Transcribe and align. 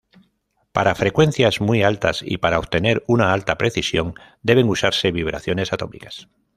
Para 0.71 0.95
frecuencias 0.95 1.61
muy 1.61 1.83
altas 1.83 2.23
y 2.23 2.39
para 2.39 2.57
obtener 2.57 3.03
una 3.07 3.33
alta 3.33 3.59
precisión, 3.59 4.15
deben 4.41 4.67
usarse 4.67 5.11
vibraciones 5.11 5.73
atómicas. 5.73 6.27